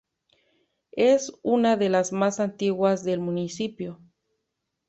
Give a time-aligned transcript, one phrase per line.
[0.97, 3.99] Es una de las mas antiguas del municipio.